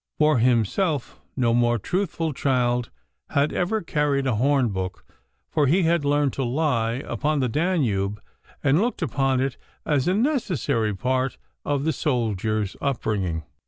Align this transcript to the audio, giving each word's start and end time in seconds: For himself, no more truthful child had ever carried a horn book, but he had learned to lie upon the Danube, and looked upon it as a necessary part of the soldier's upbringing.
For 0.17 0.39
himself, 0.39 1.21
no 1.37 1.53
more 1.53 1.77
truthful 1.77 2.33
child 2.33 2.89
had 3.29 3.53
ever 3.53 3.83
carried 3.83 4.25
a 4.25 4.33
horn 4.33 4.69
book, 4.69 5.05
but 5.53 5.65
he 5.65 5.83
had 5.83 6.03
learned 6.03 6.33
to 6.33 6.43
lie 6.43 6.93
upon 7.05 7.39
the 7.39 7.47
Danube, 7.47 8.19
and 8.63 8.81
looked 8.81 9.03
upon 9.03 9.39
it 9.41 9.57
as 9.85 10.07
a 10.07 10.15
necessary 10.15 10.95
part 10.95 11.37
of 11.63 11.83
the 11.83 11.93
soldier's 11.93 12.75
upbringing. 12.81 13.43